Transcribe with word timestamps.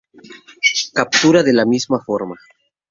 Captura 0.95 1.43
de 1.43 1.53
la 1.53 1.67
misma 1.75 2.03
forma. 2.03 2.39